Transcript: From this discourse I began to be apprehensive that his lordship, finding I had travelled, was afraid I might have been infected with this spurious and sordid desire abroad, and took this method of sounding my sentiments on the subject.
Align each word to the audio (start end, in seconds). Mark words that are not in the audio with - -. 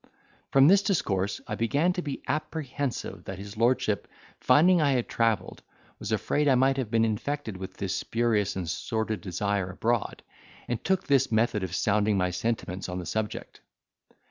From 0.49 0.67
this 0.67 0.81
discourse 0.81 1.41
I 1.45 1.53
began 1.53 1.93
to 1.93 2.01
be 2.01 2.23
apprehensive 2.27 3.25
that 3.25 3.37
his 3.37 3.55
lordship, 3.55 4.07
finding 4.39 4.81
I 4.81 4.93
had 4.93 5.07
travelled, 5.07 5.61
was 5.99 6.11
afraid 6.11 6.47
I 6.47 6.55
might 6.55 6.77
have 6.77 6.89
been 6.89 7.05
infected 7.05 7.55
with 7.55 7.77
this 7.77 7.95
spurious 7.95 8.55
and 8.55 8.67
sordid 8.67 9.21
desire 9.21 9.69
abroad, 9.69 10.23
and 10.67 10.83
took 10.83 11.05
this 11.05 11.31
method 11.31 11.61
of 11.61 11.75
sounding 11.75 12.17
my 12.17 12.31
sentiments 12.31 12.89
on 12.89 12.97
the 12.97 13.05
subject. 13.05 13.61